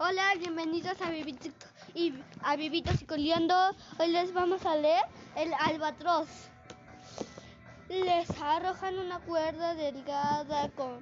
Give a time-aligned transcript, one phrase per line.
[0.00, 1.52] Hola, bienvenidos a Vivitos
[1.94, 3.76] y a Vivitos y.
[4.00, 5.04] Hoy les vamos a leer
[5.36, 6.26] el albatros.
[7.88, 11.00] Les arrojan una cuerda delgada con,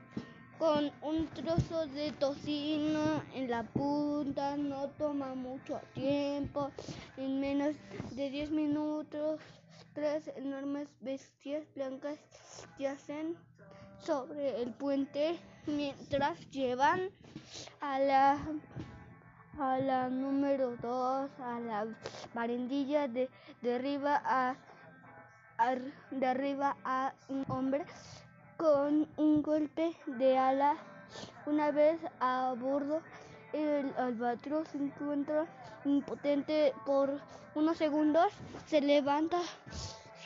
[0.59, 4.59] con un trozo de tocino en la punta.
[4.59, 6.71] No toma mucho tiempo.
[7.17, 7.77] En menos
[8.11, 9.41] de 10 minutos,
[9.95, 12.19] tres enormes bestias blancas
[12.79, 13.39] yacen
[13.99, 17.11] sobre el puente mientras llevan
[17.81, 18.39] a la
[19.59, 21.87] a la número 2 a la
[22.35, 23.31] barandilla de,
[23.63, 24.55] de arriba a,
[25.59, 25.75] a,
[26.11, 27.87] de arriba a un hombre
[28.59, 30.77] con un golpe de ala.
[31.47, 33.01] Una vez a bordo
[33.53, 35.47] el albatros se encuentra
[35.85, 37.21] impotente por
[37.55, 38.33] unos segundos
[38.67, 39.39] se levanta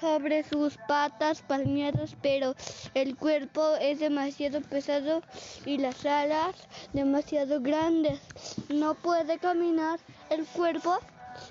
[0.00, 2.54] sobre sus patas palmeadas, pero
[2.94, 5.22] el cuerpo es demasiado pesado
[5.66, 6.54] y las alas
[6.92, 8.20] demasiado grandes.
[8.68, 10.00] No puede caminar.
[10.30, 10.98] El cuerpo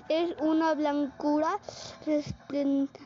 [0.08, 1.58] es una blancura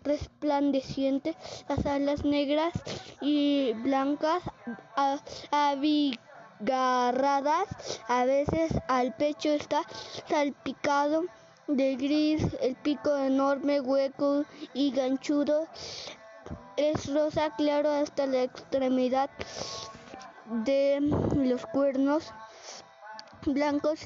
[0.02, 1.36] resplandeciente,
[1.68, 2.72] las alas negras
[3.20, 4.42] y blancas
[5.50, 7.68] abigarradas.
[8.08, 9.82] A veces al pecho está
[10.28, 11.24] salpicado
[11.66, 15.66] de gris, el pico enorme, hueco y ganchudo
[16.76, 19.30] es rosa claro hasta la extremidad
[20.64, 20.98] de
[21.36, 22.32] los cuernos
[23.46, 24.00] blancos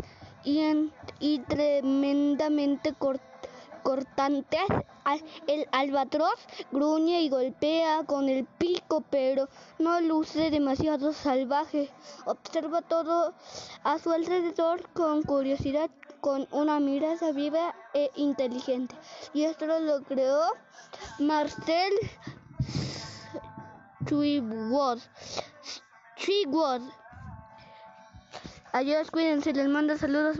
[0.44, 2.94] y, en, y tremendamente
[3.82, 4.60] cortantes.
[5.46, 6.34] El albatros
[6.70, 11.90] gruñe y golpea con el pico, pero no luce demasiado salvaje.
[12.26, 13.34] Observa todo
[13.84, 18.94] a su alrededor con curiosidad con una mirada viva e inteligente.
[19.32, 20.42] Y esto lo creó
[21.18, 21.92] Marcel.
[24.06, 25.00] Twigwood.
[28.72, 30.36] Adiós, cuídense, les mando saludos.